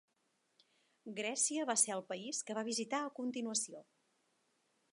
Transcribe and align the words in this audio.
Grècia 1.19 1.67
va 1.71 1.75
ser 1.81 1.93
el 1.97 2.01
país 2.13 2.39
que 2.47 2.55
va 2.61 2.65
visitar 2.71 3.05
a 3.09 3.13
continuació. 3.21 3.83